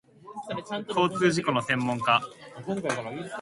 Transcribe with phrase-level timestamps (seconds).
[0.95, 2.19] 交通事故の専門家